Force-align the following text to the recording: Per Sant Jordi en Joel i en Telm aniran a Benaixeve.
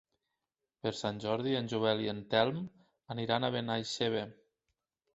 Per 0.85 0.91
Sant 0.99 1.19
Jordi 1.25 1.53
en 1.59 1.69
Joel 1.75 2.03
i 2.07 2.11
en 2.15 2.25
Telm 2.33 2.59
aniran 3.19 3.47
a 3.47 3.55
Benaixeve. 3.61 4.29